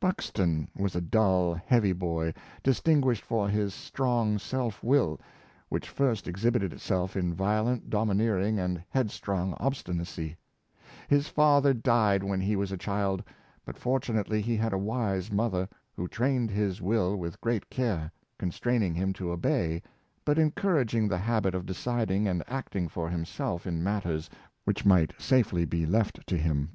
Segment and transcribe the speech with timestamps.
[0.00, 2.34] Buxton was a dull, heavy boy,
[2.64, 5.20] distinguished for his strong self will,
[5.68, 10.36] which first exhibited itself in violent, domineering, and headstrong obstinacy.
[11.06, 13.22] His father died when he was a child;
[13.64, 18.82] but fortunately he had a wise mother, who trained his will with great c^are, constrain
[18.82, 19.80] ing him to obey,
[20.24, 24.28] but encouraging the habit of deciding and acting for himself in matters
[24.64, 26.70] which might safely be left to him.